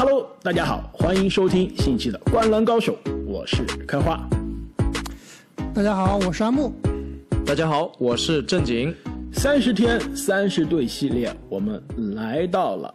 [0.00, 4.16] Hello，大家好，欢迎收听新一期的《灌篮高手》，我是开花。
[5.74, 6.72] 大家好，我是阿木。
[7.44, 8.94] 大家好，我是正经。
[9.32, 11.82] 三十天三十队系列，我们
[12.14, 12.94] 来到了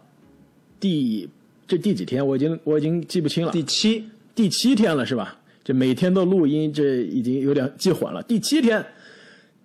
[0.80, 1.28] 第
[1.68, 2.26] 这第几天？
[2.26, 3.52] 我已经我已经记不清了。
[3.52, 5.38] 第七第七天了是吧？
[5.62, 8.22] 这每天都录音，这已经有点记混了。
[8.22, 8.82] 第七天，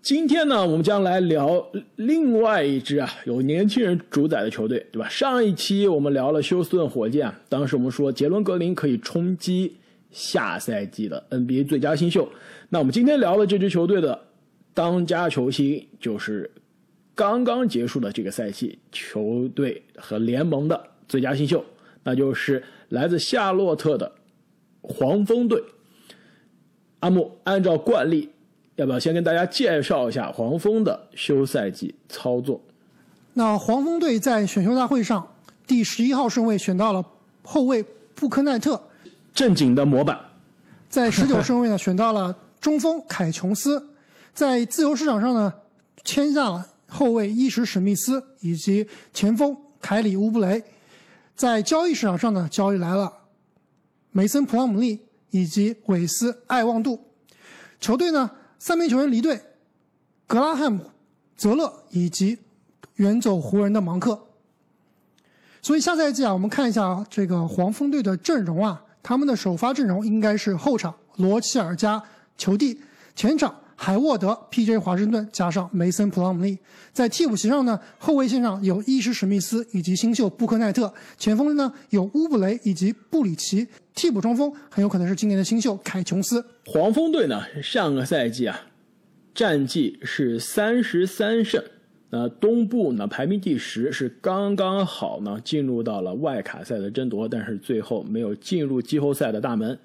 [0.02, 5.09] 今天呢，我们将来聊另外一支啊有年轻人主宰的球队，对吧？
[5.09, 9.76] 上一期我们聊了休斯顿火箭，当时我们说杰伦格林可以冲击
[10.09, 12.30] 下赛季的 NBA 最佳新秀。
[12.70, 14.20] 那我们今天聊的这支球队的
[14.73, 16.49] 当家球星就是
[17.13, 21.63] 刚刚结束的这个赛季球队和联盟的最佳新秀，
[22.04, 24.09] 那就是来自夏洛特的
[24.81, 25.62] 黄蜂队。
[27.02, 28.29] 阿木，按照惯例，
[28.80, 32.62] 要不要先跟大家介绍一下黄蜂的休赛季操作？
[33.34, 35.36] 那黄蜂队在选秀大会上
[35.68, 37.05] 第十一号顺位选到了
[37.44, 37.84] 后卫
[38.16, 38.82] 布克奈特，
[39.34, 40.18] 正经的模板。
[40.90, 43.86] 在十九顺位呢选到了中锋凯琼斯，
[44.34, 45.54] 在自由市场上呢
[46.05, 50.64] 签下了后卫伊什史密斯以及前锋凯里乌布雷，
[51.36, 53.12] 在交易市场上呢交易来了
[54.12, 55.02] 梅森普朗姆利。
[55.32, 56.99] 以及韦斯·艾旺杜，
[57.80, 59.41] 球队呢三名球员离队，
[60.27, 60.91] 格拉汉姆、
[61.35, 62.38] 泽勒以及
[62.96, 64.28] 远走湖人的芒克。
[65.62, 72.03] 所以下赛季啊，我们看一下这个黄蜂队的阵容啊，他们的首发阵容应该是后场罗齐尔加
[72.38, 72.80] 球帝，
[73.16, 73.56] 前场。
[73.81, 74.78] 海沃德、P.J.
[74.78, 76.59] 华盛顿加上梅森·普朗姆利，
[76.91, 83.66] 在替补席上呢，后卫线上有伊什史密斯以及新秀布克奈特，前锋呢有乌布雷以及布里奇，
[83.96, 86.46] 替补中锋很有可能是今年的新秀凯琼斯。
[86.66, 88.59] 黄蜂队呢，上个赛季啊，
[89.34, 91.64] 战绩是三十三胜，
[92.09, 99.80] 那东部呢排名第十，是刚刚好呢进入到了外卡赛的争夺，但是最后没有进入季后赛的大门。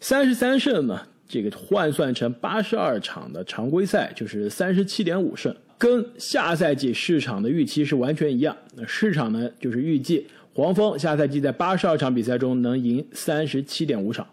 [0.00, 1.02] 三十三胜呢？
[1.28, 8.56] 这个换算成八十二场的常规赛，就是三十七点五胜，跟下赛季市场的预期是完全一样。
[8.74, 14.26] 那市场呢，就是预计黄蜂下赛季在八十二场比赛中能赢三十七点五场。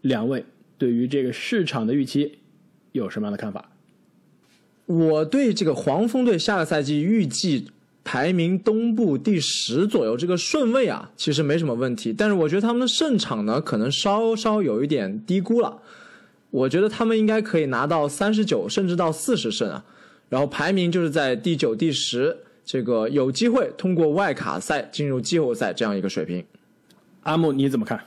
[0.00, 0.44] 两位
[0.78, 2.38] 对于这个市场的预期
[2.92, 3.70] 有什么样的看法？
[4.86, 7.68] 我对这个黄蜂队下个赛季预计
[8.02, 12.12] 排名东部第十左右这个顺位啊，其实没什么问题。
[12.12, 15.80] 但是我觉得他们的胜场呢，可能稍稍有一点低估了。
[16.54, 19.84] 我觉得他们应该可以拿到三十九，甚至到四十胜啊，
[20.28, 26.44] 然后排名就是在第九、第十，这个有机会通过外卡赛进入季后赛这样一个水平。
[27.24, 28.00] 阿木你怎么看？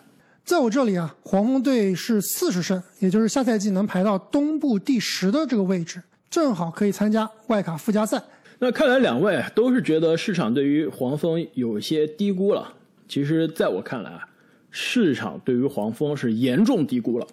[0.46, 8.24] 在我这里啊，黄蜂队是四十胜，也就是下赛季能排到东部第十的这个位置，正好可以参加外卡附加赛。
[8.60, 12.74] 那看来两位都是觉得市场对于黄蜂有些低估了。
[13.10, 14.26] 其实，在我看来啊，
[14.72, 17.28] 市场对于黄蜂是严重低估了。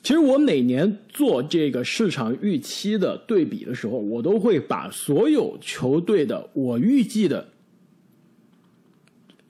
[0.00, 7.46] 其实我每年做这个市场预期的对比的时候，我都会把所有球队的我预计的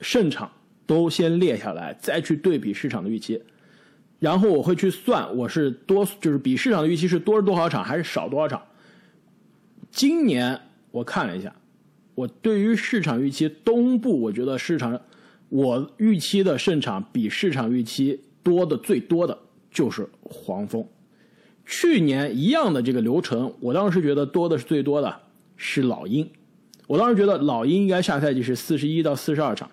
[0.01, 0.51] 胜场
[0.87, 3.41] 都先列下来，再去对比市场的预期，
[4.17, 8.61] 然后我会去算我是多就是比市场的预期是多多少场还是少多少场。
[9.91, 10.59] 今年
[10.91, 11.55] 我看了一下，
[12.15, 14.99] 我对于市场预期东部，我觉得市场
[15.49, 19.37] 我预期的胜场比市场预期多的最多的。
[19.71, 20.85] 就是黄蜂，
[21.65, 25.15] 去年一样的这个流程，我当时觉得多的是最多的
[25.57, 26.29] 是老鹰，
[26.87, 29.69] 我当时觉得老鹰应该下赛季是四十一到四十二场，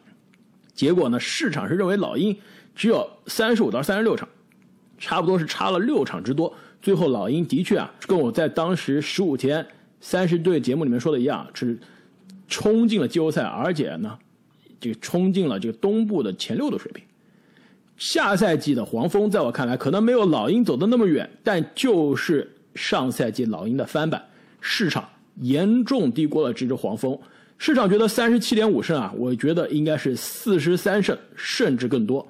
[0.74, 2.36] 结果呢，市场是认为老鹰
[2.74, 4.28] 只有三十五到三十六场，
[4.98, 6.52] 差不多是差了六场之多。
[6.82, 9.66] 最后老鹰的确啊，跟我在当时十五天
[10.00, 11.78] 三十队节目里面说的一样，是
[12.46, 14.18] 冲进了季后赛，而且呢，
[14.78, 17.02] 这个冲进了这个东部的前六的水平。
[17.96, 24.22] 下赛季的黄蜂，在我看来可能没有老鹰走的那么远，但就是上赛季老鹰的翻版，
[24.60, 25.08] 市场
[25.40, 27.18] 严重低估了这支黄蜂。
[27.58, 32.26] 市场觉得三十七点五胜啊，我觉得应该是四十三胜，甚至更多。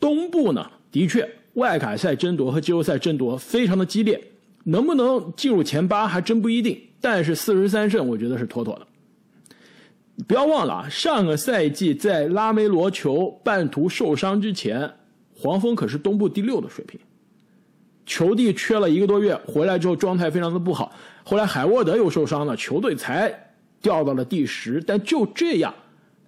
[0.00, 4.20] 东部呢，的确外卡赛争夺和季后赛争夺非常的激烈，
[4.64, 6.76] 能不能进入前八还真不一定。
[7.00, 8.86] 但是四十三胜，我觉得是妥妥的。
[10.28, 14.92] 不要忘了啊，上个赛季在拉梅罗球半途受伤之前，
[15.34, 17.00] 黄蜂可是东部第六的水平。
[18.04, 20.92] 球帝缺了一个多月，回来之后状态非常的不好。
[21.24, 23.32] 后来海沃德又受伤了，球队才
[23.80, 24.82] 掉到了第十。
[24.86, 25.72] 但就这样，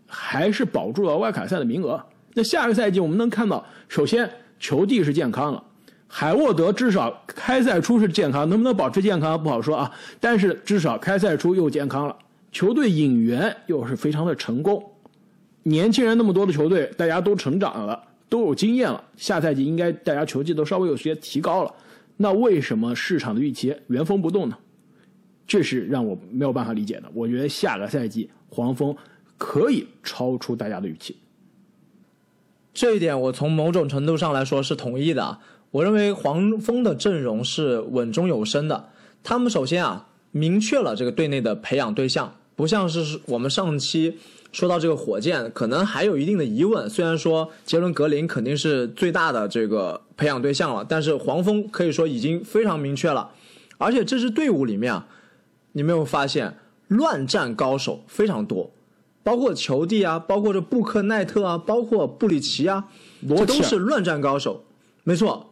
[0.06, 2.02] 还是保住了外卡赛的名额。
[2.32, 4.28] 那下个赛季我们能看到，首先
[4.58, 5.62] 球帝是健康了，
[6.06, 9.90] 海沃德至少开赛初是健康，能不能保持健康不好说啊。
[10.20, 12.16] 但是至少开赛初又健康了。
[12.54, 14.92] 球队引援又是非常的成功，
[15.64, 21.74] 年轻人那么多的球队，大家都成长了，都有经验了，下赛季应该大家球技都稍微有些提高了。
[22.16, 24.56] 那为什么市场的预期原封不动呢？
[25.48, 27.10] 这是让我没有办法理解的。
[27.12, 28.96] 我觉得下个赛季黄蜂
[29.36, 31.16] 可以超出大家的预期。
[32.72, 35.40] 这一点我从某种程度上来说是同意的。
[35.72, 38.90] 我认为黄蜂的阵容是稳中有升的。
[39.24, 44.18] 他们首先啊，明确了这个队内的培养对象，不像是我们上期
[44.52, 46.88] 说到这个火箭，可能还有一定的疑问。
[46.88, 53.30] 虽然说杰伦格林肯定是最大的这个培养对象了，但是黄蜂可以说已经非常明确了。
[53.78, 55.06] 而且这支队伍里面啊，
[55.72, 56.56] 你没有发现
[56.88, 58.70] 乱战高手非常多，
[59.22, 62.84] 包括球帝啊，包括这布克奈特啊，包括布里奇啊，
[63.28, 64.64] 这都是乱战高手。
[65.02, 65.50] 没错。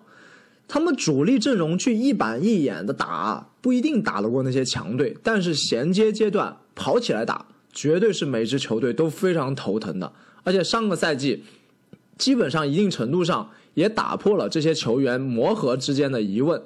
[0.68, 10.12] 他们主力阵容去一板一眼的打，不一定打得过那些强队，但是衔接阶段跑起来打，绝对是每支球队都非常头疼的。
[10.44, 11.44] 而且上个赛季，
[12.18, 16.62] 基本上一定程度上也打破了这些球员磨合之间的疑问。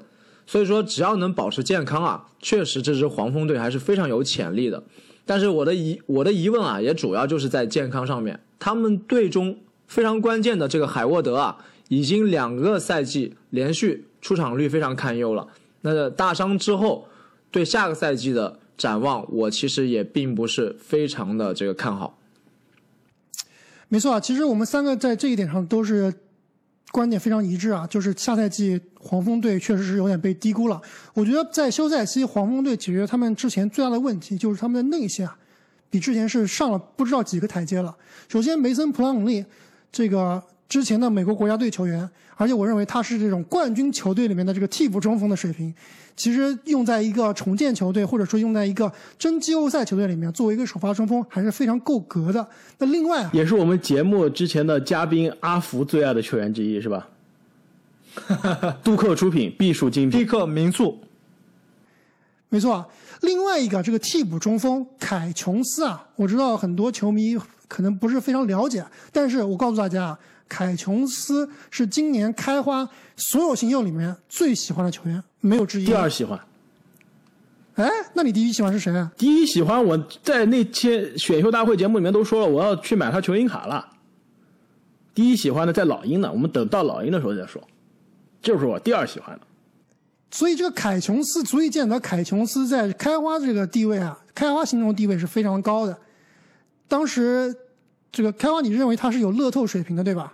[0.46, 4.82] 所以说，只要能保持健康啊，确实这支黄蜂队还是非常有潜力的。
[5.24, 11.58] 但是我的疑我的疑问啊，也主要就是在健康上面，他们队中非常关键的这个海沃德啊。
[11.88, 15.46] 已经两个赛季连续出场率非常堪忧了。
[15.82, 17.06] 那大伤之后，
[17.52, 22.18] 对下个赛季的展望，我其实也并不是非常的这个看好。
[23.88, 26.12] 没错啊，其实我们三个在这一点上都是
[26.90, 30.80] 观点非常一致啊，就是下赛季黄蜂队确实是有点被低估了。
[31.14, 35.36] 我觉得在休赛期，黄蜂队解决他们之前最大的问题就是他们的内线啊，
[35.88, 37.96] 比之前是上了不知道几个台阶了。
[38.28, 39.44] 首先，梅森·普朗姆利
[39.90, 40.42] 这个。
[40.68, 45.74] 之前的美国国家队球员，而且我认为他是这种冠军球队里面的这个替补中锋的水平。
[46.14, 52.46] 其实用在一个重建球队，或者说用在一个争季后赛球队里面，作为一个首发中锋，还是非常够格的。
[52.78, 57.06] 那另外啊，也是我们节目之前的嘉宾阿福最爱的球员之一，是吧？
[58.82, 60.24] 杜克出品，必属精品。
[60.24, 60.98] 杜克民宿，
[62.48, 62.86] 没错。
[63.20, 67.36] 另外一个这个替补中锋凯琼斯啊，我知道很多球迷
[67.68, 70.18] 可能不是非常了解，但是我告诉大家。
[70.48, 75.84] 凯琼斯是今年开花所有新秀里面最喜欢的球员，没有之一。
[75.84, 76.38] 第二喜欢。
[77.74, 79.10] 哎，那你第一喜欢是谁啊？
[79.18, 83.86] 第一喜欢我在那些选秀大会节目里面都说了，我要去买他球星卡了。
[85.14, 87.62] 第一喜欢的在老鹰呢，我们等到老鹰的时候再说。
[88.40, 89.46] 就是我第二喜欢的。
[90.30, 95.98] 所以这个凯琼斯足以见得凯琼斯在开花这个地位啊，开花心中地位是非常高的。
[96.86, 97.54] 当时。
[98.16, 100.32] 这个开花，你认为他是有乐透水平的，对吧？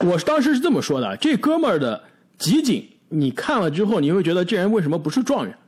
[0.00, 1.98] 我当时是这么说的：这哥们儿的
[2.36, 5.58] 集锦，你看了之后，你会觉得这人为什么不是状元？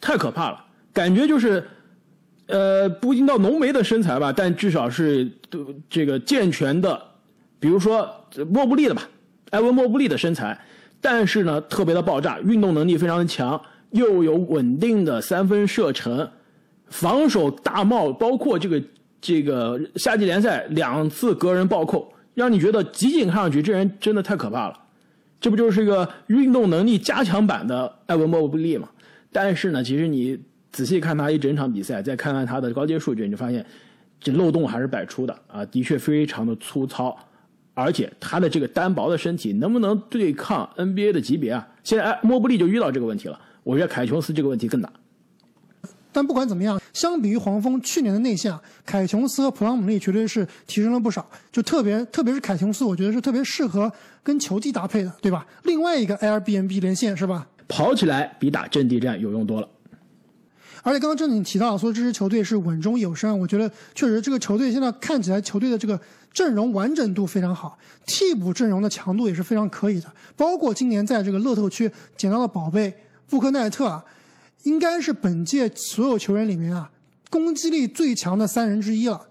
[0.00, 0.64] 太可怕了，
[0.94, 1.68] 感觉就是，
[2.46, 5.30] 呃，不一定到浓眉的身材吧，但至少是
[5.90, 6.98] 这个健全的，
[7.60, 8.08] 比如说
[8.50, 9.06] 莫布利的吧，
[9.50, 10.58] 埃文莫布利的身材，
[10.98, 13.60] 但是呢，特别的爆炸，运动能力非常的强，
[13.90, 16.26] 又有稳定的三分射程，
[16.86, 18.82] 防守大帽，包括这个。
[19.20, 24.78] 这个夏季联赛两次个人暴扣，让你觉得集锦看上去这人真的太可怕了。
[25.40, 28.88] 这不就是一个运动能力加强版的艾文莫布利吗？
[29.32, 30.38] 但是呢，其实你
[30.72, 33.64] 仔细看他一整场比赛，再看看他的高阶数据，你就发现
[34.18, 37.16] 这漏洞还是百出的啊，的确非常的粗糙。
[37.74, 41.68] 而且他的这个单薄的身体能不能对抗 NBA 的级别啊？
[41.84, 43.38] 现在哎，莫布利就遇到这个问题了。
[43.62, 44.90] 我觉得凯琼斯这个问题更大。
[46.16, 51.28] 但不管怎么样，相比于黄蜂去年的内线，凯琼斯和普朗姆利绝对是提升了不少。
[51.52, 53.92] 就特别特别是凯琼斯，我觉得是特别适合
[54.22, 55.46] 跟球技搭配的，对吧？
[55.64, 57.46] 另外一个 Airbnb 连线是吧？
[57.68, 59.68] 跑起来比打阵地战有用多了。
[60.82, 66.00] 而且刚刚正经提到说这支球队是稳中有升，我觉得确实这个球队现在看起来球队的这个
[66.32, 70.10] 阵容完整度非常好，替补阵容的强度也是非常可以的。
[70.34, 72.94] 包括今年在这个乐透区捡到的宝贝
[73.28, 74.02] 布克奈特啊。
[74.66, 76.90] 应该是本届所有球员里面啊，
[77.30, 79.28] 攻击力最强的三人之一了。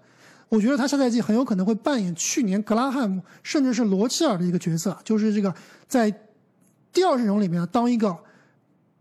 [0.48, 5.54] 我觉得他下赛季很有可能会扮演去年格拉汉姆甚至是罗切尔的一个角色，就是这个
[5.86, 6.10] 在
[6.90, 8.16] 第二阵容里面当一个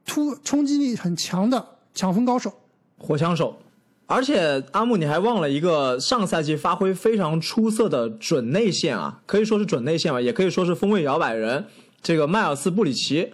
[0.05, 2.51] 突冲击力很强的抢分高手、
[2.97, 3.57] 火枪手。
[4.05, 11.65] 而且阿木，你还忘了一个上赛季发挥非常出色的准内线啊，可以说是准内线吧，也可以说是锋位摇摆人。
[12.01, 13.33] 这个迈尔斯布里奇，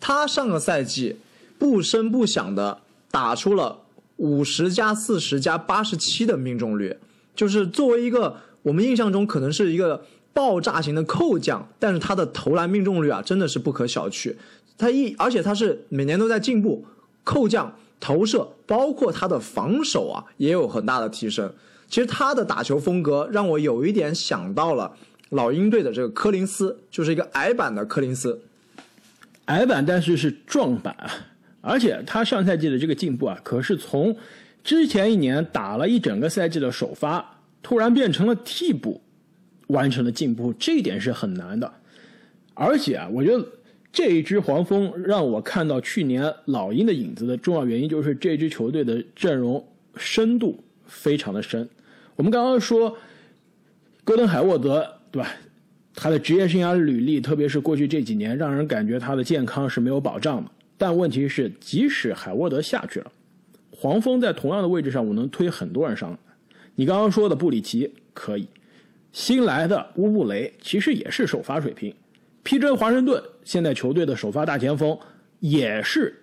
[0.00, 1.20] 他上个赛季。
[1.60, 3.82] 不声不响的打出了
[4.16, 6.96] 五十加四十加八十七的命中率，
[7.36, 10.02] 就是作为一个我们印象中可能是一个
[10.32, 14.34] 爆炸型的扣将，但是他的投篮命中率啊真的是不可小觑。
[14.78, 16.86] 他一而且他是每年都在进步，
[17.24, 21.52] 扣将投射包括他的防守啊也有很大的提升。
[21.88, 24.96] 其实他的打球风格让我有一点想到了
[25.28, 28.40] 老鹰队的这个柯林斯，就是一个矮版的柯林斯。
[29.46, 30.96] 矮版，但是是壮版！
[31.60, 34.16] 而且他上赛季的这个进步啊，可是从
[34.64, 39.00] 之前一年打了一整个赛季的首发，突然变成了替补，
[39.68, 41.72] 完成了进步，这一点是很难的。
[42.54, 43.46] 而且啊，我觉得
[43.92, 51.68] 这一支黄蜂让我看到去年老鹰的影子的重要原因，就是这支球队的阵容深度非常的深。
[52.16, 52.96] 我们刚刚说
[54.04, 55.30] 戈登海沃德，对吧？
[55.94, 60.50] 他的职业生涯履历，特别是过去这几年，让人感觉他的健康是没有保障的。
[60.80, 63.12] 但问题是，即使海沃德下去了，
[63.70, 66.16] 黄蜂在同样的位置上，我能推很多人上来。
[66.74, 68.48] 你刚刚说的布里奇可以，
[69.12, 71.94] 新来的乌布雷其实也是首发水平。
[72.42, 74.98] 皮珍华盛顿现在球队的首发大前锋
[75.40, 76.18] 也是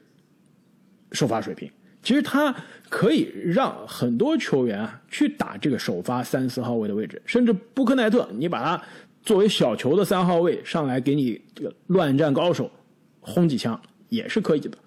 [1.12, 1.72] 首发水平。
[2.02, 2.52] 其实他
[2.90, 8.84] 可以让很多球员啊去打这个首发三四号位的位置，甚至布克奈特，你把他。
[9.24, 12.72] 作为小球的三号位上来给你这个乱战高手
[13.20, 13.78] 轰几枪
[14.10, 14.78] 也是可以的，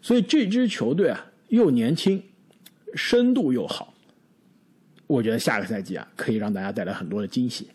[0.00, 2.22] 所以这支球队啊又年轻，
[2.94, 3.92] 深度又好，
[5.06, 7.68] 我觉得下个赛季啊可以让大家带来很多的惊喜。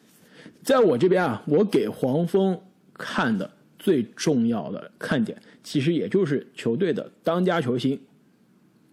[0.64, 2.60] 在我这边啊，我给黄蜂
[2.94, 8.00] 看的最重要的看点，其实也就是球队的当家球星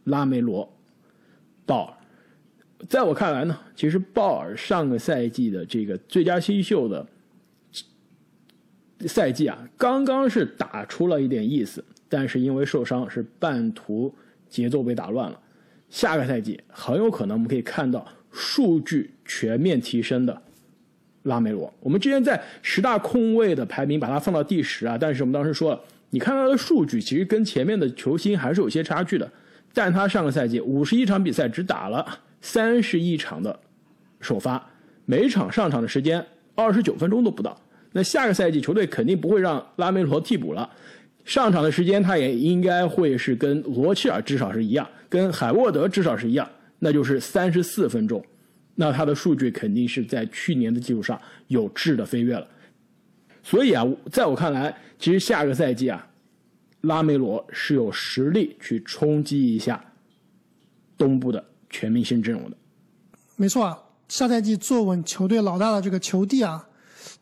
[0.05, 0.71] 拉梅罗
[1.65, 1.95] 鲍尔。
[2.89, 7.07] 在我看来呢，其实鲍尔上个赛季的这个最佳新秀的。
[9.09, 14.15] 赛季啊，刚刚是打出了一点意思，但是因为受伤，是半途
[14.47, 15.41] 节奏被打乱了。
[15.89, 20.43] 下个赛季很有可能我们可以看到数据全面提升的
[21.23, 21.73] 拉梅罗。
[21.81, 29.31] 我们之前在十大控卫的排名把它放到第十啊，但是我们当时说了，你看他的数据其实跟前面的球星还是有些差距的。
[29.73, 32.07] 但他上个赛季五十一场比赛只打了
[32.43, 33.59] 三十一场的
[34.21, 34.63] 首发，
[35.07, 36.23] 每场上场的时间
[36.55, 37.59] 二十九分钟都不到。
[37.93, 40.69] 那下个赛季球队肯定不会让拉梅罗替补了，
[41.25, 46.49] 上场的时间他也应该会是跟罗切尔至少是一样，跟海沃德至少是一样，
[46.81, 48.25] 那就是三十四分钟。
[48.75, 52.47] 那他的数据肯定是在去年的基础上有质的飞跃了。
[53.43, 56.07] 所以啊，在我看来，其实下个赛季啊，
[56.81, 59.85] 拉梅罗是有实力去冲击一下
[60.97, 62.57] 东部的全明星阵容的。
[63.37, 66.69] 没错啊，下赛季坐稳球队老大的这个球帝啊。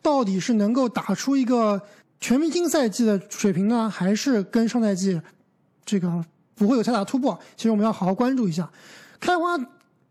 [0.03, 1.79] 到底是能够打出一个
[2.21, 5.19] 全明星赛季的水平呢，还是跟上赛季
[5.83, 6.23] 这个
[6.55, 7.37] 不会有太大突破？
[7.57, 8.71] 其实我们要好好关注一下。
[9.19, 9.57] 开花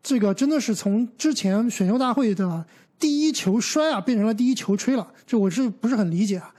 [0.03, 2.67] 这个真的是从之前选秀大会的
[2.99, 6.53] 第一球摔啊，变成了第一球吹了，这我是不是很理解啊？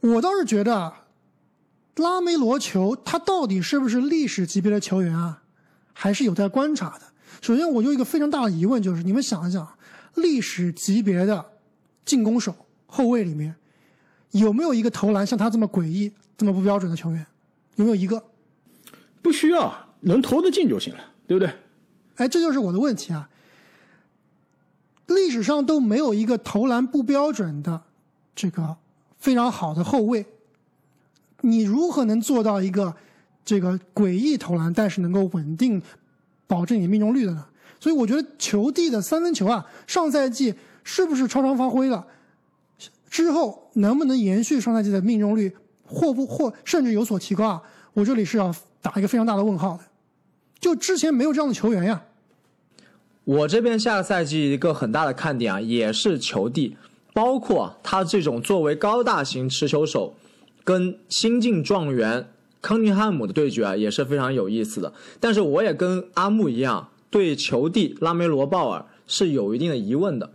[0.00, 0.92] 我倒是觉得
[1.96, 5.42] 拉梅罗球他到底是不是历史级别的球员啊，
[5.92, 7.02] 还是有待观察的。
[7.42, 9.68] 首先，我有一个非常大的疑问，就是你们想一想，
[10.14, 11.44] 历史级别的。
[12.02, 13.54] 进攻手后卫里面
[14.30, 17.26] 有没有一个投篮像他这么诡异、这么不标准的球员？
[17.76, 18.22] 有没有一个？
[19.22, 21.52] 不需要，能投得进就行了，对不对？
[22.16, 23.28] 哎，这就是我的问题啊！
[25.06, 27.82] 历史上都没有一个投篮不标准的
[28.34, 28.76] 这个
[29.18, 30.24] 非常好的后卫，
[31.40, 32.94] 你如何能做到一个
[33.44, 35.82] 这个诡异投篮，但是能够稳定
[36.46, 37.46] 保证你命中率的呢？
[37.78, 40.54] 所以我觉得球帝的三分球啊，上赛季。
[40.82, 42.04] 是不是超常发挥了？
[43.10, 45.52] 之后能不能延续上赛季的命中率，
[45.84, 47.62] 或不或甚至有所提高啊？
[47.92, 49.80] 我这里是要打一个非常大的问号的。
[50.60, 52.04] 就之前没有这样的球员呀。
[53.24, 56.76] 我这边下个赛季一个很大的看点啊，也是球帝，
[57.12, 60.14] 包括他这种作为高大型持球手，
[60.62, 62.28] 跟新晋状元
[62.62, 64.92] 康宁汉姆的对决啊，也是非常有意思的。
[65.18, 70.30] 但是我也跟阿木一样，对球帝拉梅罗鲍尔是有一定的疑问的。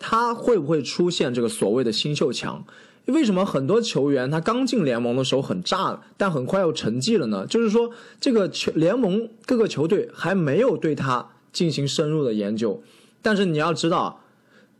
[0.00, 2.64] 他会不会出现这个所谓的新秀墙？
[3.06, 7.46] 为什么很多球员他刚进联盟的时候很炸，但很快又沉寂了呢？
[7.46, 7.90] 就是说，
[8.20, 12.82] 这个球联盟各个球队还没有对他进行深入的研究。
[13.20, 14.22] 但是你要知道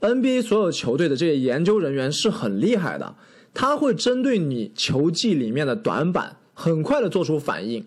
[0.00, 3.16] ，NBA 所有球队的这些研究人员是很厉害的，
[3.52, 7.84] 他会针对你球技里面的短板，很快的做出反应。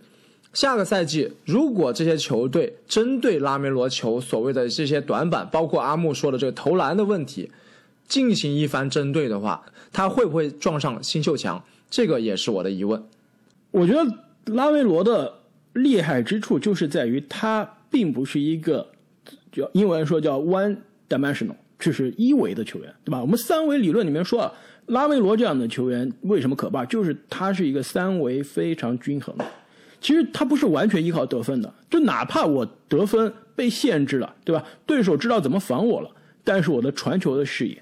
[0.54, 7.52] 下个赛季，如果这些球队针对拉梅罗球所谓的这些短板，包括阿木说的这个投篮的问题，
[8.08, 11.64] 进行一番针对的话，他会不会撞上新秀墙？
[11.90, 13.04] 这个也是我的疑问。
[13.72, 15.40] 我觉得拉梅罗的
[15.74, 18.88] 厉害之处就是在于他并不是一个
[19.52, 20.78] 叫英文说叫 one
[21.10, 23.20] dimensional，就是一维的球员，对吧？
[23.20, 24.54] 我们三维理论里面说啊，
[24.86, 26.86] 拉梅罗这样的球员为什么可怕？
[26.86, 29.46] 就是他是一个三维非常均衡的。
[30.04, 34.62] 其实他不是完全依靠得分的，就哪怕我得分被限制了，对吧？
[34.86, 36.12] 对手知道怎么防我了，
[36.44, 37.82] 但是我的传球的视野，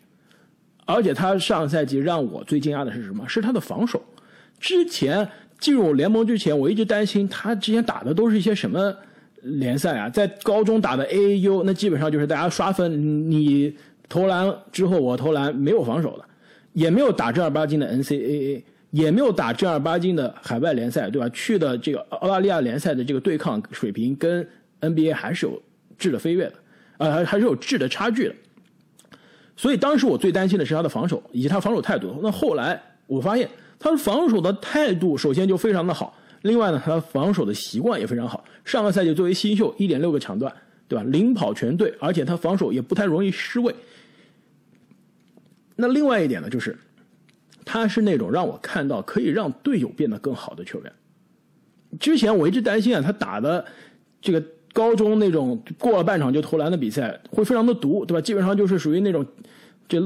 [0.85, 3.27] 而且他上赛季让我最惊讶的是什么？
[3.27, 3.99] 是他的防守。
[4.59, 5.27] 之前
[5.59, 8.95] 进入联盟之前，我一直担心他之前打的都是一些什么
[9.41, 10.07] 联赛啊？
[10.07, 13.75] 在高中打的 AAU，那基本上就是大家刷分，你
[14.07, 16.25] 投篮之后我投篮，没有防守的，
[16.73, 18.61] 也没有打正儿八经的 NCAA。
[18.91, 21.27] 也没有打正儿八经的海外联赛，对吧？
[21.29, 24.47] 去的这个澳大利亚联赛的这个对抗水平跟
[24.81, 25.61] NBA 还是有
[25.97, 26.53] 质的飞跃的，
[26.97, 28.35] 呃，还还是有质的差距的。
[29.55, 32.19] 所以当时我最担心的是他的防守以及他防守态度。
[32.21, 38.43] 那后来我发现他的防守的态度首先就非常的好，另外呢，他防守的习惯也非常好。
[38.65, 40.53] 上个赛季作为新秀，一点六个抢断，
[40.89, 41.05] 对吧？
[41.05, 43.73] 领跑全队，而且他防守也不太容易失位。
[45.77, 46.77] 那另外一点呢，就是。
[47.63, 50.93] 他是那种让我看到可以让队友变得更好的球员。
[51.99, 53.65] 之前我一直担心啊，他打的
[54.21, 58.21] 这个高中那种过了半场就投篮的比赛会非常的毒，对吧？
[58.21, 59.25] 基本上就是属于那种
[59.87, 59.99] 这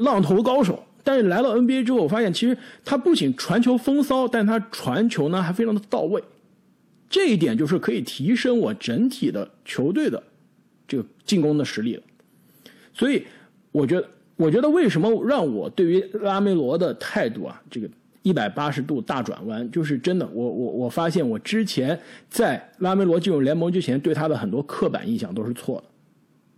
[0.00, 0.84] 浪头高手。
[1.04, 6.22] 但是来到 NBA 之后，我发现其实他不仅传球风骚，但他传球呢还非常的到位。
[7.08, 10.22] 这一点就是可以提升我整体的球队的
[10.86, 12.02] 这个进攻的实力了。
[12.92, 13.24] 所以
[13.70, 14.08] 我觉得。
[14.36, 17.88] 我觉得为什么让我对于拉梅罗的态度啊，这个
[18.22, 20.26] 一百八十度大转弯，就是真的。
[20.32, 21.98] 我我我发现我之前
[22.28, 25.84] 在拉梅罗进入联盟之前，对他的很多刻板印象都是错的。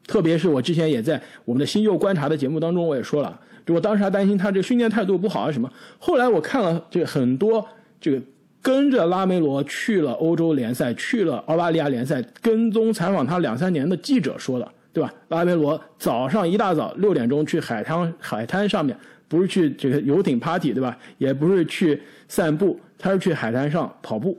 [0.06, 5.70] 特别是我之前也在我们的新秀观察的节目当中，我也说了，就我当时还担心他这个训练态度不好啊什么。
[5.98, 7.66] 后来我看了这个很多
[8.00, 8.20] 这个
[8.60, 14.70] 跟着拉梅罗去了欧洲联赛、去了澳大利亚联赛跟踪采访他两三年的记者说的。
[14.94, 15.12] 对吧？
[15.28, 18.96] 拉梅罗早上一大早六点钟去海滩海滩上面，
[19.26, 20.96] 不是去这个游艇 party，对吧？
[21.18, 24.38] 也不是去散步，他是去海滩上跑步，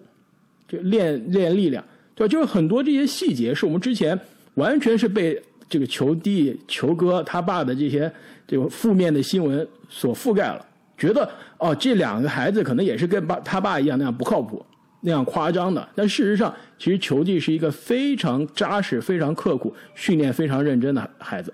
[0.66, 1.84] 就练练力量，
[2.16, 2.32] 对吧？
[2.32, 4.18] 就是很多这些细节是我们之前
[4.54, 8.10] 完全是被这个球弟、球哥他爸的这些
[8.48, 10.66] 这个负面的新闻所覆盖了，
[10.98, 14.66] 觉得哦，这两个孩子可能也是跟爸他爸一样那样不靠谱。
[15.06, 21.54] 那样夸张的，但事实上，其实球技是一个非常扎实、非常刻苦、训练非常认真的孩子。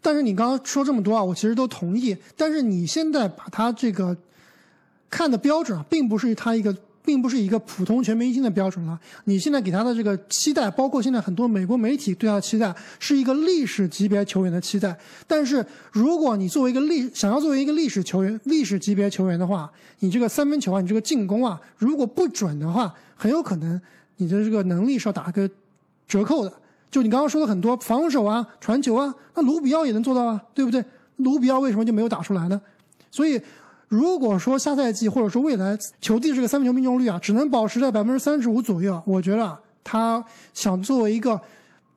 [0.00, 2.16] 但是你刚刚说这么多啊，我其实都同意。
[2.36, 4.16] 但是你现在把他这个
[5.10, 6.74] 看的标准，并不是他一个。
[7.08, 9.00] 并不是一个普通全明星的标准了。
[9.24, 14.94] 你现在给他的这个期待，包括现在很多美国媒体对他的期待，是一个历史级别球员的期待。
[15.26, 23.80] 但是，如果你作为一个历想要作为一个历史球员、历史级别球员的话，你这个三分球啊，你这个进攻啊，如果不准的话，很有可能
[24.18, 25.48] 你的这个能力是要打个
[26.06, 26.52] 折扣的。
[26.90, 30.84] 就你刚刚说的很多防守啊、传球啊，那卢比奥也能做到啊，对不对？
[31.16, 32.60] 卢比奥为什么就没有打出来呢？
[33.10, 33.40] 所以。
[33.88, 40.22] 如果说下赛季或者说未来球帝这个三分球命中率啊，只能保持在百分之三十五左右，我觉得他
[40.52, 41.40] 想作为一个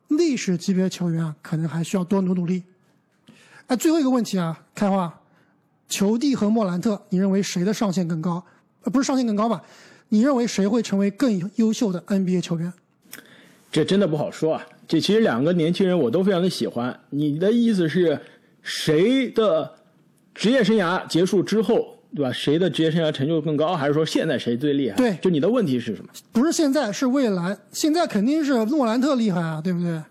[0.08, 2.64] 历史级别球员啊，可能还需要多努努力。
[3.68, 5.14] 哎，最后一个问题啊，开花，
[5.90, 8.42] 球帝和莫兰特，你认为谁的上限更高？
[8.84, 9.62] 呃，不是上限更高吧？
[10.08, 12.72] 你认为谁会成为更优秀的 NBA 球员？
[13.70, 14.66] 这真的不好说啊。
[14.88, 16.98] 这其实两个年轻人我都非常的喜欢。
[17.10, 18.20] 你的意思是
[18.62, 19.74] 谁的？
[20.42, 22.32] 职业生涯结束之后，对吧？
[22.32, 24.98] 谁的职业生涯成就更高，还是说现在谁最厉害？
[24.98, 26.10] 对，就你的问题是什么？
[26.32, 27.56] 不是现在，是未来。
[27.72, 30.02] 现在肯定是诺兰特厉害啊，对不对？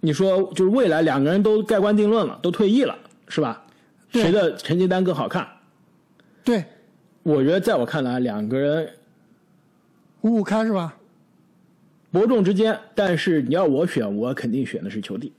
[0.00, 2.98] 你说就是未来两个人都盖棺定论了，都退役了，
[3.28, 3.64] 是吧？
[4.10, 5.46] 谁的成绩单更好看？
[6.42, 6.64] 对，
[7.22, 8.90] 我觉得在我看来，两个人
[10.22, 10.96] 五五开是吧？
[12.10, 15.32] 伯仲之间，但是你要我选，我肯定选的是球帝。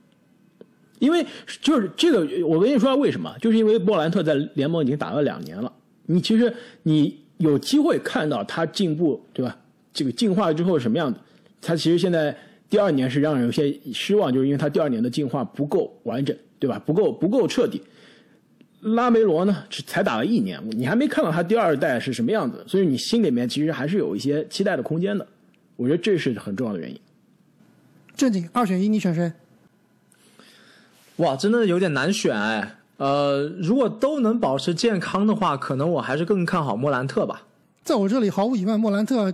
[1.00, 1.26] 因为
[1.60, 3.34] 就是这个，我跟你说为什么？
[3.40, 5.72] 就是因为莫兰特在联盟已经打了两年了，
[6.06, 9.56] 你其实你有机会看到他进步，对吧？
[9.92, 11.18] 这个进化之后是什么样子？
[11.60, 12.36] 他其实现在
[12.68, 16.80] 第二年是让人有些失望，就是因为他第二年的进化不够完整，对吧？
[16.86, 17.82] 不够不够彻底。
[18.82, 25.26] 拉梅罗呢，才打了一年，你还没看到他第二代是什么样子，所以你心里面其实还是有一些期待的空间的。
[25.76, 26.98] 我觉得这是很重要的原因。
[28.16, 29.30] 正经二选一，你选谁？
[31.20, 32.76] 哇，真的有点难选哎。
[32.96, 37.42] 呃，如果都能保持健康的话，可能我还是更看好莫兰特吧。
[37.82, 39.32] 在我这里，毫无疑问，莫兰特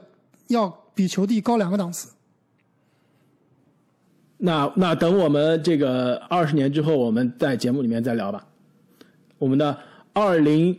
[0.49, 2.11] 要比球帝高两个档次。
[4.38, 8.46] 那那等我们这个二十年之后，我们在节目里面再聊吧。
[9.38, 9.77] 我们的
[10.12, 10.79] 二零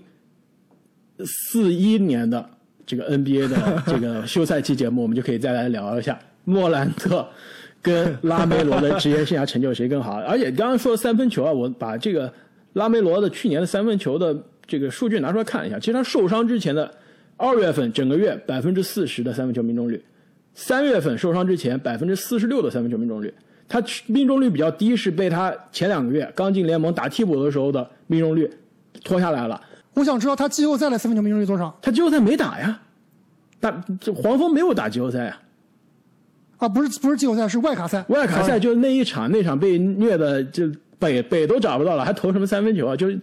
[1.26, 2.50] 四一年的
[2.86, 7.28] 这个 NBA 的这个休赛期节目，我们就可以再来聊一下莫兰特。
[7.88, 10.19] 跟拉梅罗的职业生涯成就谁更好？
[10.28, 12.32] 而且刚刚说三分球啊，我把这个
[12.73, 15.80] 拉梅罗的去年的三分球的这个数据拿出来看一下。
[15.80, 16.91] 其实他受伤之前的
[17.38, 20.04] 二月份整个月百分之四十的三分球命中率，
[20.54, 23.34] 三月份受伤之前百分之四十六的三分球命中率。
[23.69, 28.50] 他命中率比较低，是被他前两个月刚进联盟打替补的时候的命中率
[29.04, 29.62] 拖下来了。
[29.93, 31.78] 我想知道他季后赛的三分球命中率多少？
[31.82, 32.80] 他季后赛没打呀，
[33.60, 35.32] 打这黄蜂没有打季后赛呀。
[35.32, 35.47] 啊，
[36.65, 38.06] 不是不是季后赛，是外卡赛。
[38.08, 42.96] 外卡赛就是那一场，那场被虐的就北北都找不到了，还投什么三分球啊？
[42.96, 43.20] 就是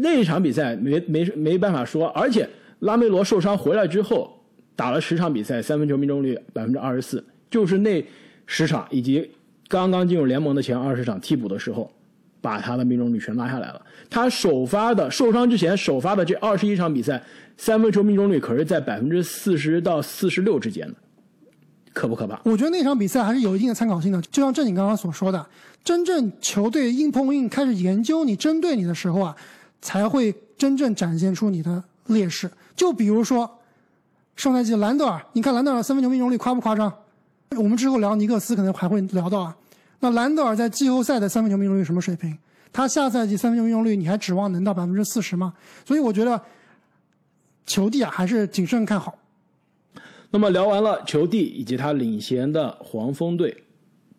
[0.00, 2.48] 那一场比赛没没没办法说，而且
[2.80, 4.40] 拉梅罗受伤回来之后
[4.74, 8.04] 打了十场比赛，三分球命中率百分之二十四，就是那
[8.46, 9.30] 十场以及
[9.68, 11.90] 刚刚进入联盟的前二十场替补的时候，
[12.40, 13.80] 把他的命中率全拉下来了。
[14.10, 17.22] 他首发的受伤之前首发的这二十一场比赛，
[17.56, 20.94] 三分球命中率可是在百分之四十到四十六之间的，
[21.94, 22.38] 可不可怕？
[22.44, 25.46] 我觉得那场比赛还是有一定的参考性的，就像正经刚刚所说的，
[25.82, 29.34] 真正球队硬碰硬开始研究你、针对你的时候啊，
[29.80, 32.50] 才会真正展现出你的劣势。
[32.76, 33.58] 就比如说
[34.36, 36.92] 上赛季兰德尔，你看兰德尔三分球命中率夸不夸张？
[37.56, 39.56] 我们之后聊尼克斯可能还会聊到啊。
[40.00, 42.36] 那兰德尔在季后赛的三分球命中率什么水平？
[42.72, 45.54] 他下赛季三分球命中率你还指望能到百分之四十吗？
[45.86, 46.42] 所以我觉得
[47.64, 49.16] 球帝啊还是谨慎看好。
[50.34, 53.56] 那么聊完了球帝以及他领衔的黄蜂队，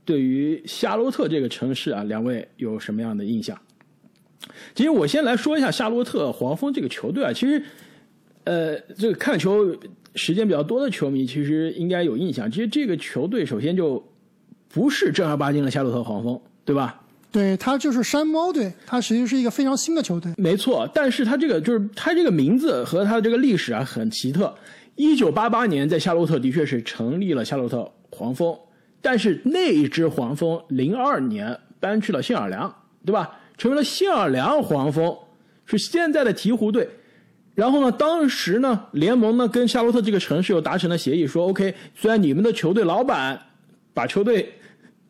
[0.06, 3.60] 对于夏洛特这个城市啊，两位有什么样的印象？
[4.74, 7.62] 其实我先来说一下夏洛特黄蜂这个球队啊，其实，
[8.46, 9.76] 呃，这个看球
[10.16, 12.50] 时间比较多的球迷其实应该有印象。
[12.50, 14.02] 其实这个球队首先就
[14.70, 17.02] 不是正儿八经的夏洛特黄蜂，对吧？
[17.30, 20.32] 对他就是山猫队，他实际是一个非常新的球队。
[20.38, 24.56] 没错，但是他这个就是他这个名字和他这个历史啊很奇特。
[24.96, 28.58] 一九八八年在夏洛特的确是成立了夏洛特黄蜂，
[29.02, 32.74] 但是那一只黄蜂零二年搬去了新奥尔良，
[33.06, 33.30] 对吧？
[33.58, 35.18] 成为了新奥尔良黄蜂，
[35.66, 36.90] 是现在的鹈鹕队。
[37.54, 43.40] 然后呢，当时呢，联盟呢跟夏洛特这个城市又达成了协议，说 OK，虽然你们的球队老板
[43.94, 44.54] 把球队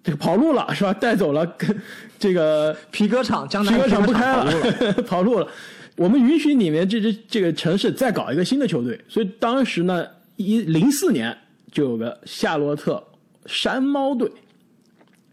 [0.04, 0.94] 这个跑路了，是吧？
[0.94, 1.82] 带走了，跟
[2.20, 4.36] 这个皮革厂江南皮革厂不开。
[4.36, 5.48] 了，跑路了。
[5.96, 10.06] 我们允许你们这支这个城市再搞一个新的球队，所以当时呢，
[10.36, 11.36] 一零四年
[11.72, 13.02] 就有个夏洛特
[13.46, 14.30] 山猫队，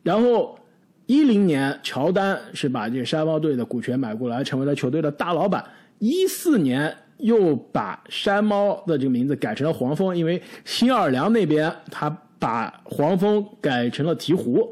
[0.03, 0.59] 然后
[1.07, 5.65] 一零年乔丹是把这个山猫队的股权买过来，成为了球队的大老板。
[5.99, 14.69] 一四年又把山猫的这个名字改成了黄蜂，因为新奥尔良那边他把黄蜂改成了鹈鹕。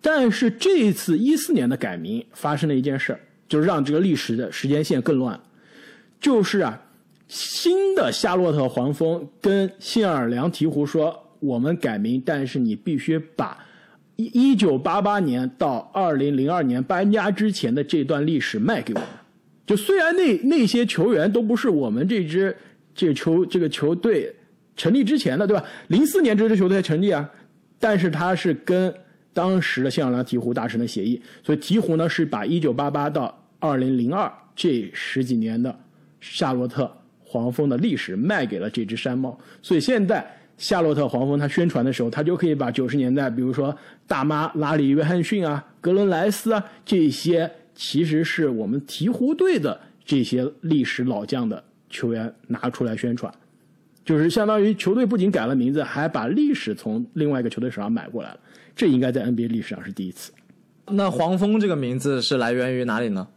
[0.00, 5.38] 但是这一次一四年的改名发生了一件事儿，就是让这个历史的时间线更乱。
[6.20, 6.80] 就是啊，
[7.26, 13.58] 新的夏洛特黄蜂跟新奥尔良鹈鹕说，我们改名，但是你必须把
[14.16, 19.08] 一一九八八年到二零零二年搬家之前的这段历史卖给我们。
[19.66, 22.56] 就虽然那那些球员都不是我们这支
[22.94, 24.34] 这个球这个球队
[24.76, 25.64] 成立之前的，对吧？
[25.88, 27.30] 零四年这支球队成立啊，
[27.78, 28.92] 但是他是跟
[29.32, 35.78] 当时的新奥尔良鹈鹕达成的协议，所以鹈鹕呢是把一九八八到二零零二这十几年的
[36.20, 36.90] 夏洛特
[37.22, 40.26] 黄蜂的历史卖给了这只山猫，所以现在
[40.58, 43.74] 夏洛特黄蜂它宣传的时候，它就可以把九十年代，比如说
[44.06, 53.32] 大妈拉里约翰逊啊、格伦莱斯啊这些，其实是我们鹈鹕队的这些历史老将的球员拿出来宣传。
[54.04, 58.40] 就是相当于球队不仅改了名字，还把历史从另外一个球队手上买过来了，
[58.74, 60.32] 这应该在 NBA 历史上是第一次。
[60.86, 63.28] 那黄蜂这个名字是来源于哪里呢？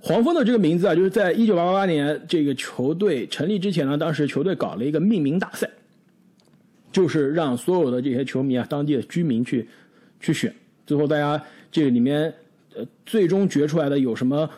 [0.00, 5.68] 黄蜂的这个名字啊，就是在一九八八年这个球队成立之前呢，当时球队搞了一个命名大赛，
[6.90, 9.68] 就是让所有的这些球迷啊、当地的居民去
[10.18, 10.52] 去选，
[10.86, 12.32] 最后大家这个里面
[12.74, 14.48] 呃最终决出来的有什么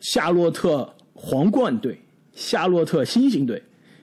[0.00, 1.96] 夏洛特皇冠队、
[2.32, 3.62] 夏洛特星星队。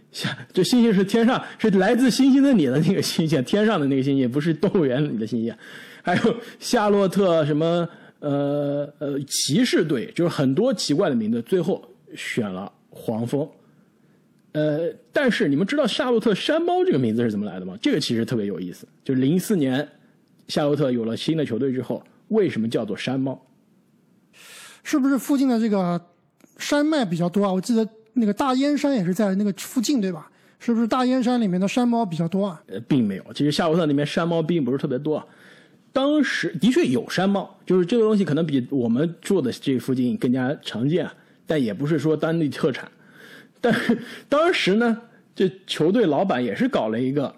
[0.09, 5.53] 夏，这星星是天上，是来自星星的你的那个星星，天上的那个星星，不是动物园里的星星。
[6.01, 7.87] 还有夏洛特什么
[8.19, 11.83] 呃呃骑士队，就是很多奇怪的名字，最后
[12.15, 13.47] 选了黄蜂。
[14.53, 17.77] 呃，但是你们知道夏洛特山猫这个名字是怎么来的吗？
[17.81, 18.87] 这个其实特别有意思。
[19.03, 19.87] 就是零四年
[20.47, 23.39] 夏洛特有了新的球队之后，为什么叫做山猫？
[24.83, 26.01] 是不是附近的这个
[26.57, 27.51] 山脉比较多啊？
[27.51, 30.31] 我记得那个大燕山也是在那个附近，对吧？
[30.59, 32.59] 是不是大燕山里面的山猫比较多啊？
[32.65, 33.23] 呃，并没有。
[33.33, 35.23] 其实夏洛特那边山猫并不是特别多。
[35.93, 41.09] 当时的确有山猫，就是这个东西可能比我们住的这附近更加常见，
[41.45, 42.87] 但也不是说当地特产。
[43.59, 43.97] 但是
[44.29, 44.97] 当时呢，
[45.35, 47.33] 这球队老板也是搞了一个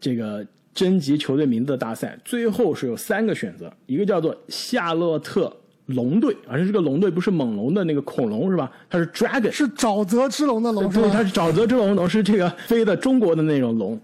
[0.00, 0.44] 这个
[0.74, 8.72] 征集球队名字的大赛，最后是有三个选择，一个叫做夏洛特龙队，而且这个龙队不是猛龙的那个恐龙是吧？
[8.90, 11.22] 它是 dragon，是沼泽之龙的龙是对，它？
[11.22, 14.00] 是沼泽之龙，龙是这个飞的中国的那种龙，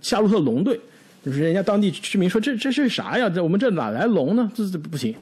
[0.00, 0.80] 夏洛特龙队，
[1.24, 3.30] 就是人家当地居民说这这是啥呀？
[3.30, 4.50] 这我们这哪来龙呢？
[4.54, 5.14] 这这不行。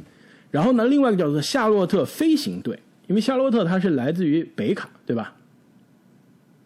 [0.50, 5.34] 然后呢，另外一个叫做夏洛特飞行队，因为夏洛特它是来自于北卡，对吧？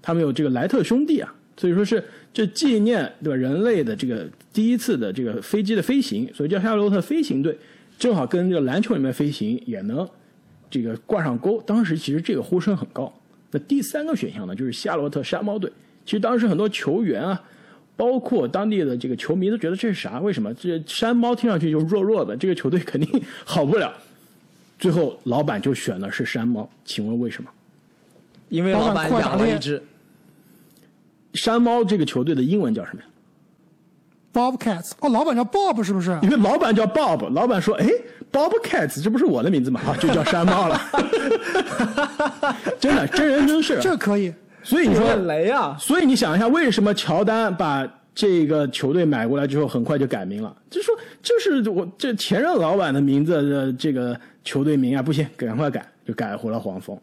[0.00, 7.56] 他们有这个莱特兄弟啊，所以说是这纪念对吧人类的这个第一次的这个飞机的飞行，所以叫夏洛特飞行队，
[7.98, 10.08] 正好跟这个篮球里面飞行也能
[10.70, 11.60] 这个挂上钩。
[11.66, 13.12] 当时其实这个呼声很高。
[13.50, 15.70] 那第三个选项呢，就是夏洛特山猫队。
[16.04, 17.42] 其实当时很多球员啊，
[17.96, 20.20] 包括当地的这个球迷都觉得这是啥？
[20.20, 23.92] 为什么这山猫听上去就弱弱的，这个球队肯定好不了。
[24.78, 27.48] 最后老板就选的是山猫，请问为什么？
[28.50, 29.82] 因为老板养了一只，
[31.34, 33.08] 山猫这个球队的英文叫什么呀
[34.32, 36.16] ？Bobcats 哦，老板叫 Bob 是不是？
[36.22, 37.88] 因为老板叫 Bob，老板说：“哎
[38.30, 39.80] ，Bobcats，这不是我的名字吗？
[39.86, 40.78] 啊，就叫山猫了。”
[42.78, 43.78] 真的，真人真事。
[43.80, 44.32] 这可以。
[44.66, 45.76] 所以你说有点雷啊！
[45.78, 50.54] 所以你想一下，为什么乔丹把这个球队买过来之后，很快就改名了？
[50.68, 56.98] 就说就是我这前任老板的名字的这个球队名啊，不行，赶快改，就改回了黄蜂。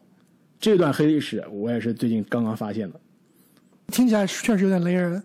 [0.60, 3.00] 这段黑历史，我也是最近刚刚发现的。
[3.88, 5.24] 听起来确实有点雷人。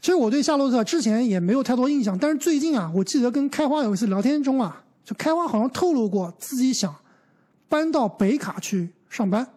[0.00, 6.94] 其实我对夏洛特之前也没有太多印象，但是最近啊，我记得跟开花有一次聊天中啊，就开花好像透露过自己想
[7.68, 9.48] 搬到北卡去上班。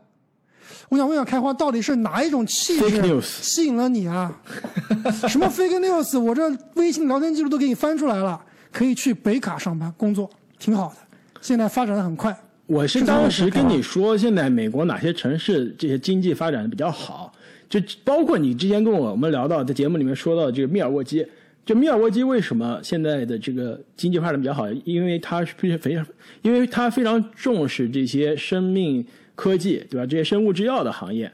[0.89, 4.31] 我想问一下开花，到底是哪一种气 Fake 质 news 吸引了你啊？
[5.27, 6.19] 什么 fake news？
[6.19, 8.39] 我这微信聊天记录都给你翻出来了，
[8.71, 10.95] 可以去北卡上班工作，挺好的。
[11.41, 17.31] 现在发展的很快，我是当时跟你说，现在美国哪些城市这些经济发展的比较好，
[17.69, 21.25] 就包括你之前跟我们聊到在节目里面说到这个密尔沃基，
[21.65, 24.69] 就密尔沃基为什么现在的这个经济发展比较好？
[24.83, 26.05] 因为它是非常，
[26.41, 29.05] 因为它非常重视这些生命
[29.37, 30.05] 科技，对吧？
[30.07, 31.31] 这些生物制药的行业，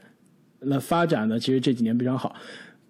[0.60, 2.36] 那发展呢，其实这几年非常好。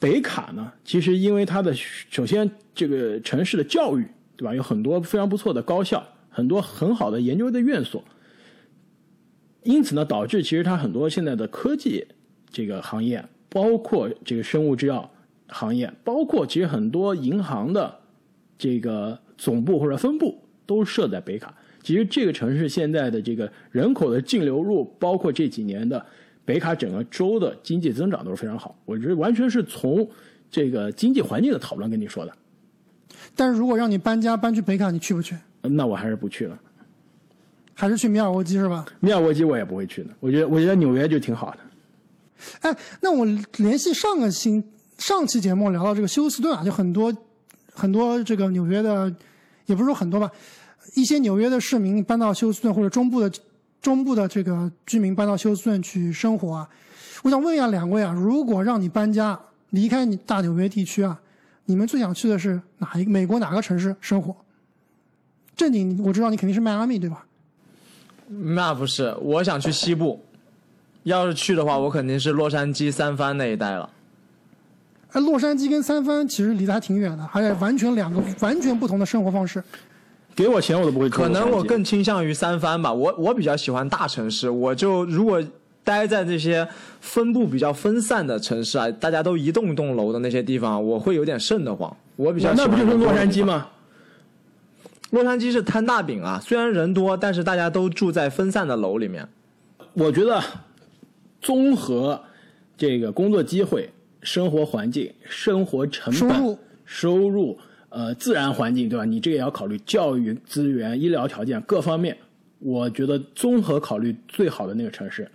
[0.01, 1.73] 北卡呢，其实因为它的
[2.11, 4.05] 首先这个城市的教育，
[4.37, 4.53] 对吧？
[4.53, 8.03] 有很多非常不错的高校，很多很好的研究的院所。
[9.63, 12.05] 因此呢，导致其实它很多现在的科技
[12.51, 15.09] 这个行业，包括这个生物制药
[15.47, 18.01] 行业，包括其实很多银行的
[18.59, 21.55] 这个总部或者分部都设在北卡。
[21.85, 26.05] 其实这个城市现在的这个人口的净流入，包括这几年的
[26.43, 28.75] 北卡整个州的经济增长都是非常好。
[28.87, 30.09] 我觉得完全是从
[30.51, 32.33] 这个经济环境的讨论跟你说的。
[33.37, 35.37] 但是如果让你搬家搬去北卡，你去不去？
[35.61, 36.59] 那我还是不去了。
[37.75, 38.87] 还是去米尔沃基是吧？
[39.01, 40.11] 米尔沃基我也不会去的。
[40.21, 41.59] 我觉得，我觉得纽约就挺好的。
[42.61, 43.27] 哎，那我
[43.59, 44.65] 联系上个星
[44.97, 47.15] 上期节目聊到这个休斯顿啊，就很多
[47.75, 49.15] 很多这个纽约的，
[49.67, 50.31] 也不是说很多吧，
[50.93, 53.33] 一些纽约的市民搬到休斯顿或者中部的
[53.81, 56.69] 中部的这个居民搬到休斯顿去生活啊。
[57.23, 59.39] 我想问一下两位啊，如果让你搬家
[59.71, 61.19] 离开你大纽约地区啊，
[61.65, 64.37] 你们最想去的是哪一个美国哪个城市生活？
[65.57, 67.25] 正经，我知道你肯定是迈阿密对吧？
[68.29, 70.25] 那不是，我想去西部。
[71.05, 73.91] 要是去的话，我肯定是洛杉矶、三藩那一带了。
[75.13, 79.63] 哎，洛杉矶跟三藩其实离得还挺远的，还有完全两个完全不同的生活方式。
[80.35, 81.09] 给我钱我都不会。
[81.09, 82.93] 可能我更倾向于三番吧。
[82.93, 85.43] 我我比较喜欢大城市，我就如果
[85.83, 86.67] 待在这些
[87.01, 91.95] 分布比较分散的城市啊，大家都一栋一栋楼的那些地方，我会有点瘆得慌。
[92.17, 93.45] 我比较那不就是洛杉矶？
[93.45, 93.69] 吗？
[95.11, 99.29] 洛杉矶是摊大饼啊，虽然人多，但是大家都住在分散的楼里面。
[99.93, 100.43] 我觉得
[101.41, 102.21] 综合
[102.77, 103.93] 这个工作机会、
[104.23, 107.59] 生活环境、生活成本、收入收入
[107.95, 109.05] 呃自然环境，对吧？
[109.05, 112.17] 你这个也要考虑教育资源、医疗条件各方面。
[112.59, 115.31] 我觉得综合考虑最好的那个城市，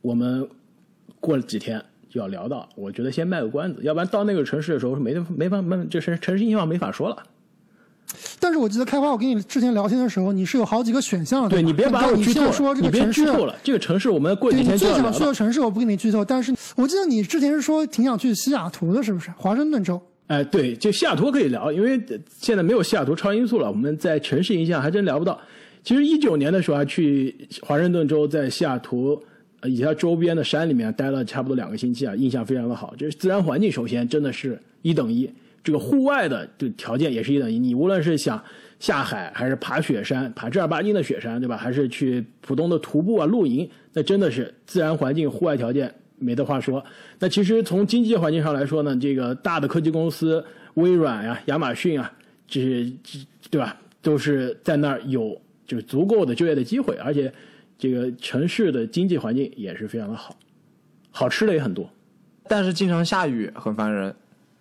[0.00, 0.48] 我们
[1.20, 2.66] 过了几天就要聊到。
[2.74, 7.22] 我觉得先卖个关子，要不然到那个城市的时候是没没法没这城城市信号没法说了。
[8.38, 11.48] 但是我记得开花，我跟你之前聊天的时候，你是有好几个选项的。
[11.48, 13.56] 吧对你别把我剧透了，你别剧透了。
[13.62, 15.34] 这个城市我们过几天就要聊到最想去的。
[15.34, 19.30] 城市我不跟你剧透，但是我记得你之前是说挺想去西雅图的，是不是？
[19.36, 20.00] 华盛顿州。
[20.26, 25.38] 哎，对，就西雅图可以聊，因为现在没有西雅图超音速了，我们在城市印象还真聊不到。
[25.82, 29.22] 其实一九年的时候还去华盛顿州，在西雅图
[29.60, 32.94] 呃以及它周边的山里面待了差不多两个星期啊，印象非常的好。
[32.96, 35.30] 就是自然环境首先真的是一等一，
[35.62, 37.58] 这个户外的这条件也是一等一。
[37.58, 38.42] 你无论是想
[38.80, 41.54] 下海，还是爬雪山，爬正儿八经的雪山，对吧？
[41.54, 46.84] 还是去普通的徒步啊、露营，那真的是自然环境、户外条件没得话说。
[47.18, 52.10] 那其实从经济环境上来说呢，这个大的科技公司，微软呀、亚马逊啊，
[52.48, 53.18] 这些这
[53.50, 53.76] 对吧？
[54.00, 57.32] 都是在那儿有就是足够的就业的机会，而且
[57.78, 60.36] 这个城市的经济环境也是非常的好，
[61.10, 61.88] 好吃的也很多。
[62.48, 64.14] 但是经常下雨，很烦人。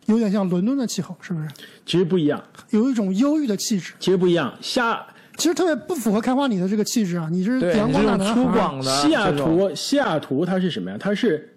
[0.06, 1.47] 有点像伦敦的气候，是不是？
[1.86, 4.54] 其实不一样，有一种忧郁的气质，其实不一样。
[4.62, 5.06] 下
[5.38, 7.28] 其实特别不符合开花你的这个气质啊！
[7.32, 10.97] 你是，阳光大男孩，粗犷的西雅图，西雅图它是什么呀？
[10.99, 11.53] 它是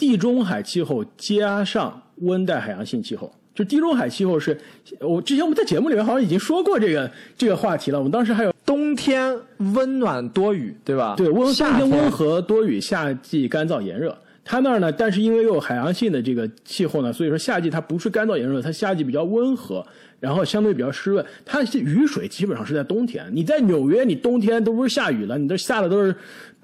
[0.00, 3.30] 地中海气候加上温带海洋性气候。
[3.54, 4.58] 就地中海气候是，
[5.00, 7.98] 我之前我们在节目里面好像已经说过这个这个话题了。
[7.98, 9.36] 我们当时还有冬天
[9.74, 11.16] 温暖多雨，对吧？
[11.18, 14.16] 对温冬夏天温和多雨，夏季干燥炎热。
[14.50, 19.86] 它那儿呢，但是因为又有海洋性的这个气候呢，所以说夏季它不是干燥炎热，它夏季比较温和，
[20.18, 21.24] 然后相对比较湿润。
[21.44, 23.24] 它雨水基本上是在冬天。
[23.32, 26.12] 你在纽约，你冬天都不是下雨了，你这下的都是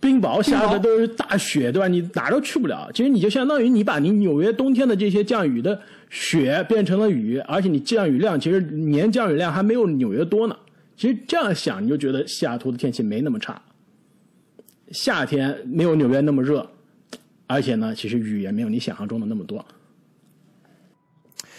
[0.00, 1.86] 冰雹，下的都是大雪，对吧？
[1.86, 2.90] 你哪都去不了。
[2.92, 10.56] 其实你就相当于你把你纽约冬天的这些降雨的雪变成了雨，而且你降雨量其实年降雨量还没有纽约多呢。
[10.96, 13.62] 其实这样想，你就觉得西雅图的天气没那么差。
[14.90, 16.68] 夏天没有纽约那么热，
[17.46, 19.64] 而且呢，其实雨也没有你想象中的那么多。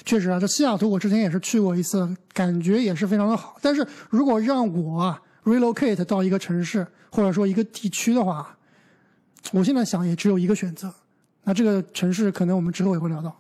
[0.06, 3.58] 确实啊，这西雅图我之前也是去过一次，感觉也是非常的好。
[3.62, 8.58] 但是如果让我啊 relocate 到一个城市或者说一个地区的话，
[9.52, 10.94] 我现在想也只有一个选择。
[11.44, 13.36] 那这个城市可能我们之后也会聊到。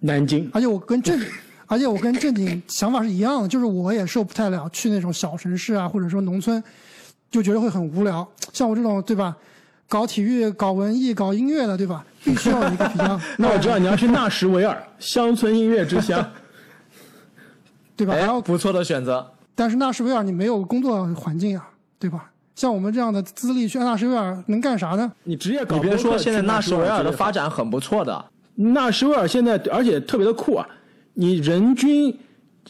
[0.00, 1.18] 南京，而且我跟正，
[1.66, 6.62] 而且我跟正经想法是一样的，就是我也受不太了去那种小城市啊，或者说农村，
[7.30, 8.26] 就觉得会很无聊。
[8.52, 9.36] 像我这种对吧，
[9.90, 16.24] 搞体育、搞文艺、搞音乐的对吧，必须要有一个比较， 那我知道你要去纳什维尔，乡村音乐之乡。
[17.96, 18.14] 对吧？
[18.14, 19.28] 哎然后，不错的选择。
[19.56, 22.30] 但是纳什维尔你没有工作环境啊，对吧？
[22.54, 25.10] 像我们这样的资历去纳什维尔能干啥呢？
[25.24, 28.24] 你职业搞别说，现在纳什什维尔的发展，展很不错的。
[28.54, 30.68] 纳什维尔现在而且特别的酷啊！
[31.14, 32.16] 你人均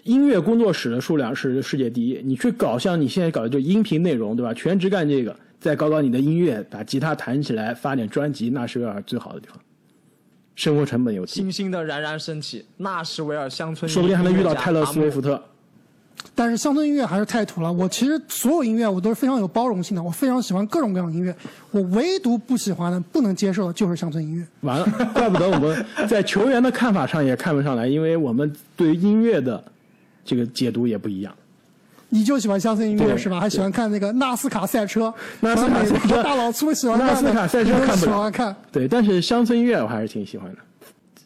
[0.04, 4.54] 音乐工作室的数量是世界第一，你去搞像你现在搞的就音频内容，对吧？
[4.54, 9.58] 全职干这个，再搞搞你的音乐，把吉他弹起来，发点专辑，纳什维尔最好的地方，
[10.56, 15.36] 生活成本有低，新兴的冉冉升起，纳什维尔乡村，说不定还能遇到泰勒·斯威夫特。
[15.36, 15.42] 特。
[16.34, 17.72] 但是乡村音乐还是太土了。
[17.72, 21.34] 我其实所有音乐我都是非常有包容性的，我非常喜欢各种各样的音乐，
[21.70, 24.46] 我唯独不喜欢的、不能接受的就是乡村音乐。
[24.60, 29.62] 完了，怪不得我们在球员的看法上也看不上来，因为我们对于音乐的
[30.24, 31.34] 这个解读也不一样。
[32.10, 33.40] 你就喜欢乡村音乐是吧？
[33.40, 38.54] 还喜欢看那个纳斯卡赛车，纳斯卡赛车大老粗喜欢看，纳斯卡赛车看不了喜欢看。
[38.70, 40.58] 对，但是乡村音乐我还是挺喜欢的。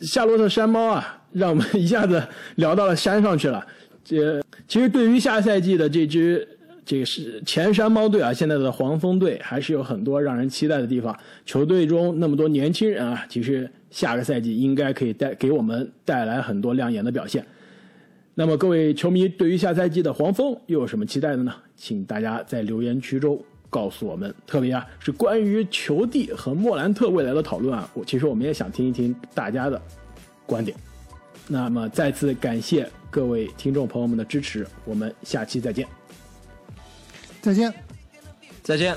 [0.01, 2.23] 夏洛特山猫啊，让我们一下子
[2.57, 3.65] 聊到了山上去了。
[4.05, 6.47] 这其实对于下赛季的这支
[6.85, 11.17] 这个是前山猫队啊，现在的黄蜂队还是有很多让人期待的地方。
[11.47, 17.43] 球队中那么多年轻人啊，其实下个赛季应该可以带给我们带来很多亮眼的表现。
[18.35, 21.55] 那么各位球迷对于下赛季的黄蜂又有什么期待的呢？
[21.77, 24.35] 请大家在留言区中告诉我们。
[24.45, 29.81] 特别啊，是关于球帝和莫兰特未来的讨论啊，我其实我们也想听一听大家的
[30.47, 30.77] 观点。
[31.47, 35.87] 那么再次感谢各位听众朋友们的支持，我们下期再见。
[37.41, 37.73] 再见。
[38.63, 38.97] 再见。